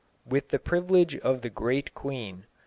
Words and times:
With 0.25 0.47
the 0.49 0.57
privilege 0.57 1.15
of 1.17 1.43
the 1.43 1.51
great 1.51 1.93
Queen. 1.93 2.47